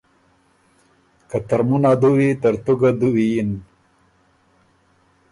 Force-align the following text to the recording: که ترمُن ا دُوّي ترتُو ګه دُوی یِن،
که 1.29 1.37
ترمُن 1.47 1.83
ا 1.91 1.93
دُوّي 2.01 2.29
ترتُو 2.41 2.73
ګه 2.79 2.91
دُوی 2.99 3.27
یِن، 3.33 3.51